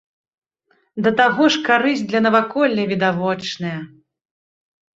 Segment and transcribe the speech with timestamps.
[1.07, 3.77] Да таго ж карысць для наваколля відавочная.